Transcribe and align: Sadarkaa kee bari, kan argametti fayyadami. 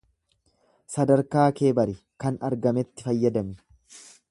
Sadarkaa 0.93 1.43
kee 1.59 1.69
bari, 1.81 1.95
kan 2.25 2.41
argametti 2.51 3.09
fayyadami. 3.11 3.55